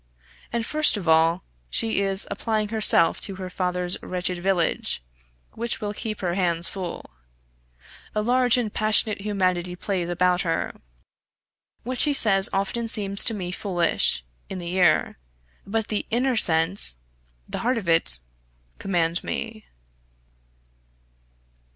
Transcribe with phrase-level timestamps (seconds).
[0.51, 5.03] And first of all, she is applying herself to her father's wretched village,
[5.51, 7.11] which will keep her hands full.
[8.15, 10.73] A large and passionate humanity plays about her.
[11.83, 15.19] What she says often seems to me foolish in the ear;
[15.67, 16.97] but the inner sense,
[17.47, 18.17] the heart of it,
[18.79, 19.67] command me.